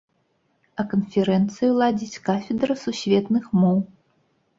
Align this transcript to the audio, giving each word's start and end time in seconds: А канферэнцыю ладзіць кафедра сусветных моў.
А 0.83 0.85
канферэнцыю 0.93 1.71
ладзіць 1.81 2.21
кафедра 2.29 2.77
сусветных 2.85 3.45
моў. 3.61 3.77